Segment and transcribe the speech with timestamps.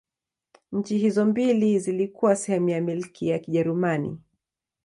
[0.71, 4.19] Nchi hizo mbili zilikuwa sehemu ya Milki ya Kijerumani.